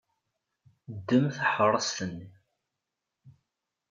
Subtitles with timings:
[0.95, 2.27] Ddem taḥeṛṛast-nni.